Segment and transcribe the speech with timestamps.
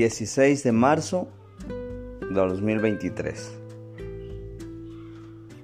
[0.00, 1.28] 16 de marzo
[1.68, 3.52] de 2023.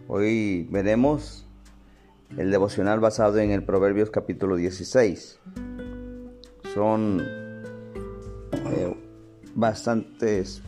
[0.08, 1.46] Hoy veremos
[2.36, 5.40] el devocional basado en el Proverbios capítulo 16.
[6.74, 8.94] Son eh,
[9.54, 10.60] bastantes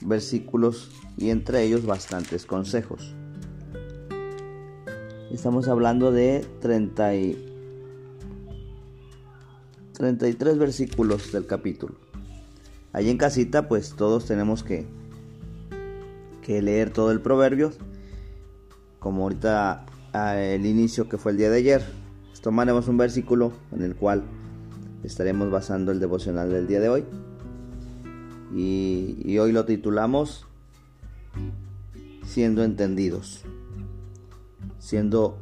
[0.00, 3.12] versículos y entre ellos bastantes consejos.
[5.32, 7.56] Estamos hablando de 30 y
[9.94, 12.11] 33 versículos del capítulo.
[12.92, 14.86] Allí en casita pues todos tenemos que,
[16.42, 17.72] que leer todo el proverbio.
[18.98, 19.86] Como ahorita
[20.36, 21.82] el inicio que fue el día de ayer.
[22.42, 24.24] Tomaremos un versículo en el cual
[25.04, 27.04] estaremos basando el devocional del día de hoy.
[28.54, 30.46] Y, y hoy lo titulamos
[32.24, 33.44] Siendo entendidos.
[34.78, 35.38] Siendo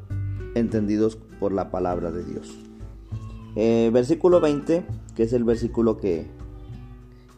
[0.55, 2.59] entendidos por la palabra de Dios.
[3.57, 6.27] Eh, versículo 20, que es el versículo que,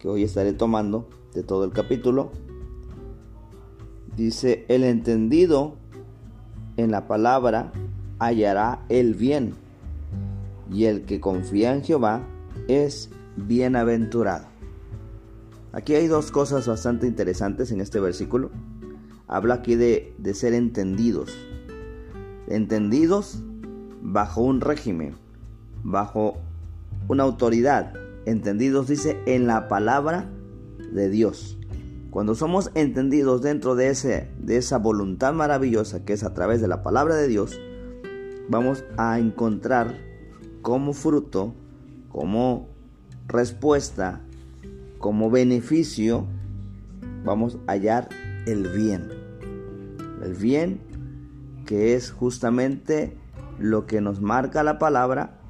[0.03, 2.33] que hoy estaré tomando de todo el capítulo,
[4.17, 5.77] dice, el entendido
[6.77, 7.73] en la palabra
[8.19, 9.55] hallará el bien,
[10.73, 12.27] y el que confía en Jehová
[12.67, 14.47] es bienaventurado.
[15.71, 18.51] Aquí hay dos cosas bastante interesantes en este versículo.
[19.29, 21.33] Habla aquí de, de ser entendidos.
[22.49, 23.41] Entendidos
[24.03, 25.15] bajo un régimen,
[25.85, 26.39] bajo
[27.07, 27.95] una autoridad,
[28.27, 30.31] entendidos dice en la palabra
[30.93, 31.59] de Dios.
[32.11, 36.69] Cuando somos entendidos dentro de, ese, de esa voluntad maravillosa que es a través de
[36.69, 37.59] la palabra de Dios,
[38.49, 39.97] vamos a encontrar
[40.61, 41.55] como fruto,
[42.11, 42.69] como
[43.29, 44.21] respuesta,
[44.99, 46.27] como beneficio,
[47.25, 48.09] vamos a hallar
[48.47, 49.09] el bien.
[50.23, 50.81] El bien
[51.67, 53.17] que es justamente
[53.59, 55.42] lo que nos marca la palabra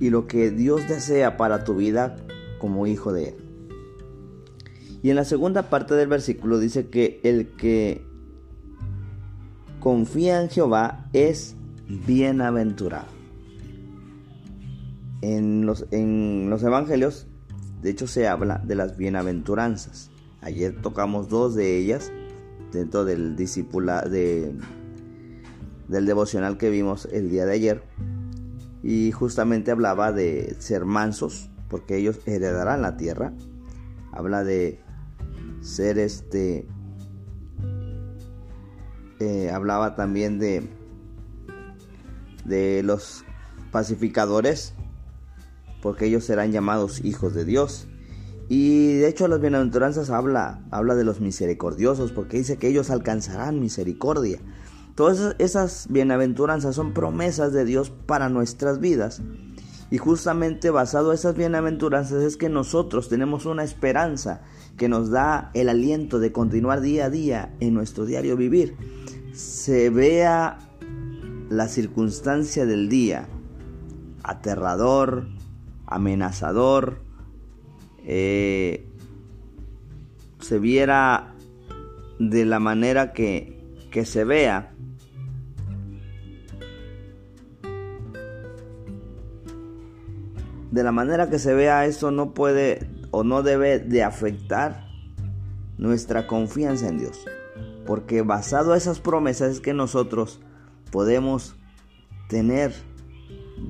[0.00, 2.16] y lo que Dios desea para tu vida
[2.58, 3.34] como hijo de Él.
[5.02, 8.04] Y en la segunda parte del versículo dice que el que
[9.80, 11.54] confía en Jehová es
[12.06, 13.06] bienaventurado.
[15.20, 17.26] En los, en los evangelios,
[17.82, 20.10] de hecho, se habla de las bienaventuranzas.
[20.40, 22.12] Ayer tocamos dos de ellas
[22.72, 24.52] dentro del discípula de,
[25.86, 27.82] del devocional que vimos el día de ayer
[28.82, 33.32] y justamente hablaba de ser mansos porque ellos heredarán la tierra.
[34.12, 34.80] Habla de
[35.60, 36.66] ser este
[39.20, 40.68] eh, hablaba también de
[42.44, 43.24] de los
[43.72, 44.74] pacificadores
[45.82, 47.86] porque ellos serán llamados hijos de Dios.
[48.48, 53.60] Y de hecho las bienaventuranzas habla habla de los misericordiosos porque dice que ellos alcanzarán
[53.60, 54.38] misericordia
[54.98, 59.22] Todas esas bienaventuranzas son promesas de Dios para nuestras vidas.
[59.92, 64.40] Y justamente basado en esas bienaventuranzas es que nosotros tenemos una esperanza
[64.76, 68.74] que nos da el aliento de continuar día a día en nuestro diario vivir.
[69.32, 70.58] Se vea
[71.48, 73.28] la circunstancia del día
[74.24, 75.28] aterrador,
[75.86, 76.98] amenazador,
[78.04, 78.84] eh,
[80.40, 81.36] se viera
[82.18, 83.57] de la manera que,
[83.90, 84.74] que se vea,
[90.70, 94.88] de la manera que se vea eso no puede o no debe de afectar
[95.78, 97.24] nuestra confianza en Dios.
[97.86, 100.40] Porque basado a esas promesas es que nosotros
[100.90, 101.56] podemos
[102.28, 102.74] tener,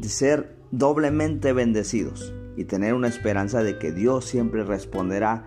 [0.01, 5.47] de ser doblemente bendecidos y tener una esperanza de que Dios siempre responderá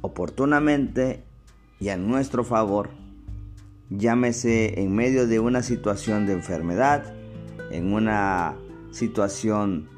[0.00, 1.24] oportunamente
[1.80, 2.90] y a nuestro favor,
[3.90, 7.14] llámese en medio de una situación de enfermedad,
[7.70, 8.56] en una
[8.90, 9.88] situación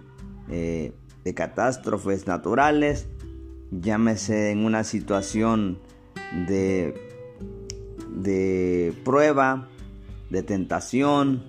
[0.49, 0.93] eh,
[1.25, 3.09] de catástrofes naturales,
[3.71, 5.79] llámese en una situación
[6.47, 6.95] de,
[8.09, 9.69] de prueba,
[10.31, 11.45] de tentación,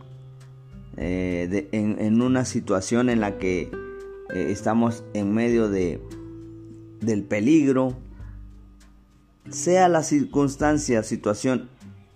[0.97, 3.71] eh, en, una situación en la que
[4.33, 6.01] eh, estamos en medio de,
[6.99, 7.97] del peligro,
[9.49, 11.69] sea la circunstancia, situación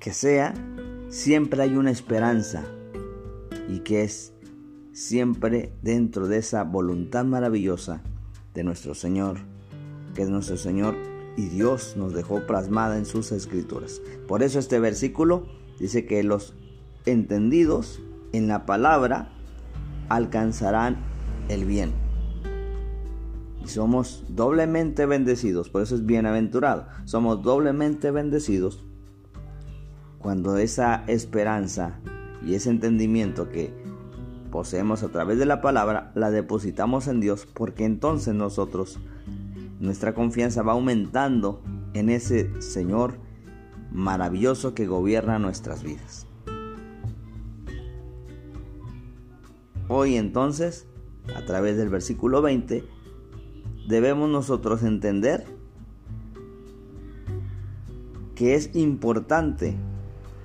[0.06, 0.54] que sea,
[1.10, 2.64] siempre hay una esperanza
[3.68, 4.34] y que es
[4.94, 8.04] siempre dentro de esa voluntad maravillosa
[8.54, 9.38] de nuestro Señor,
[10.14, 10.96] que es nuestro Señor
[11.38, 14.00] y Dios nos dejó plasmada en sus escrituras.
[14.28, 15.48] Por eso este versículo
[15.80, 16.54] dice que los
[17.08, 18.00] entendidos
[18.32, 19.32] en la palabra
[20.10, 20.98] alcanzarán
[21.50, 21.94] el bien.
[23.64, 26.86] Y somos doblemente bendecidos, por eso es bienaventurado.
[27.06, 28.86] Somos doblemente bendecidos
[30.26, 32.00] cuando esa esperanza
[32.44, 33.72] y ese entendimiento que
[34.52, 38.98] poseemos a través de la palabra, la depositamos en Dios porque entonces nosotros
[39.80, 41.62] nuestra confianza va aumentando
[41.94, 43.20] en ese Señor
[43.92, 46.26] maravilloso que gobierna nuestras vidas.
[49.90, 50.88] Hoy entonces,
[51.36, 52.84] a través del versículo 20,
[53.88, 55.46] debemos nosotros entender
[58.34, 59.78] que es importante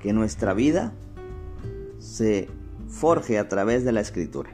[0.01, 0.93] que nuestra vida
[1.99, 2.49] se
[2.89, 4.51] forje a través de la escritura.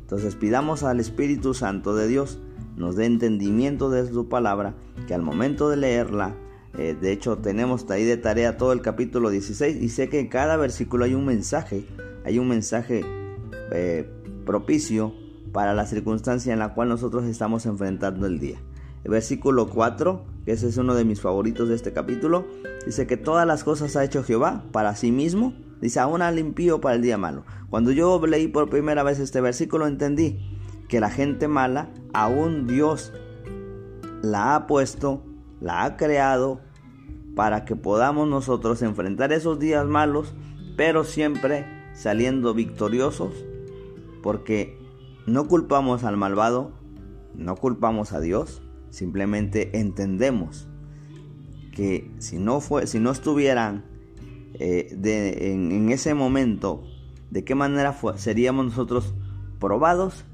[0.00, 2.38] Entonces pidamos al Espíritu Santo de Dios
[2.76, 4.74] nos dé entendimiento de su palabra,
[5.06, 6.34] que al momento de leerla,
[6.78, 10.28] eh, de hecho tenemos ahí de tarea todo el capítulo 16 y sé que en
[10.28, 11.86] cada versículo hay un mensaje,
[12.24, 13.02] hay un mensaje
[13.72, 14.10] eh,
[14.44, 15.14] propicio
[15.52, 18.58] para la circunstancia en la cual nosotros estamos enfrentando el día.
[19.04, 22.46] El versículo 4, que ese es uno de mis favoritos de este capítulo,
[22.86, 26.80] dice que todas las cosas ha hecho Jehová para sí mismo, dice aún al impío
[26.80, 27.44] para el día malo.
[27.68, 30.38] Cuando yo leí por primera vez este versículo entendí
[30.88, 33.12] que la gente mala, aún Dios
[34.22, 35.24] la ha puesto,
[35.60, 36.60] la ha creado
[37.34, 40.32] para que podamos nosotros enfrentar esos días malos,
[40.76, 43.34] pero siempre saliendo victoriosos,
[44.22, 44.78] porque
[45.26, 46.70] no culpamos al malvado,
[47.34, 48.62] no culpamos a Dios,
[48.96, 50.68] simplemente entendemos
[51.70, 53.84] que si no, fue, si no estuvieran
[54.54, 54.96] eh,
[55.50, 56.82] en, ese momento,
[57.30, 59.12] de qué manera seríamos nosotros
[59.60, 60.24] probados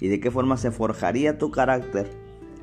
[0.00, 2.10] y de qué forma se forjaría tu carácter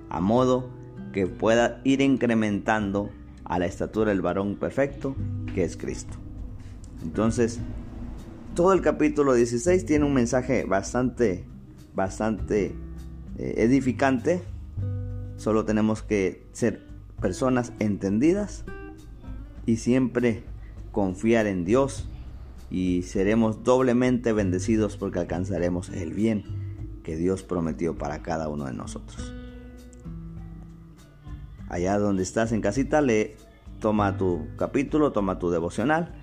[0.10, 0.70] a modo
[1.12, 3.10] que pueda ir incrementando
[3.44, 5.16] a la estatura del varón perfecto
[5.56, 6.18] que es Cristo.
[7.02, 7.60] Entonces,
[8.54, 11.46] todo el capítulo 16 tiene un mensaje bastante,
[11.96, 12.76] bastante
[13.40, 14.44] eh, edificante.
[15.38, 16.86] Solo tenemos que ser
[17.22, 18.66] personas entendidas
[19.66, 20.44] y siempre
[20.92, 22.10] confiar en Dios
[22.70, 26.44] y seremos doblemente bendecidos porque alcanzaremos el bien
[27.04, 29.34] que Dios prometió para cada uno de nosotros.
[31.70, 33.36] Allá donde estás en casita, le
[33.80, 36.16] toma tu capítulo, toma tu devocional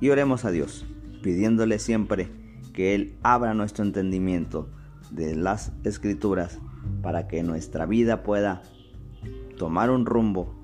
[0.00, 0.86] y oremos a Dios,
[1.22, 2.30] pidiéndole siempre
[2.72, 4.68] que Él abra nuestro entendimiento
[5.10, 6.58] de las escrituras
[7.02, 8.62] para que nuestra vida pueda
[9.58, 10.54] tomar un rumbo,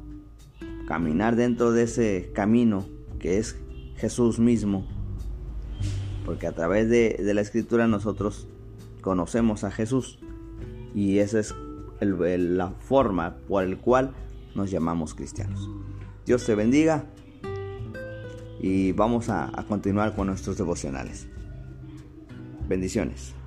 [0.87, 2.87] caminar dentro de ese camino
[3.19, 3.57] que es
[3.97, 4.87] Jesús mismo,
[6.25, 8.49] porque a través de, de la escritura nosotros
[9.01, 10.19] conocemos a Jesús
[10.95, 11.55] y esa es
[12.01, 14.13] la forma por el cual
[14.55, 15.69] nos llamamos cristianos.
[16.25, 17.07] Dios te bendiga
[18.61, 21.29] y vamos a continuar con nuestros devocionales.
[22.69, 23.38] Bendiciones.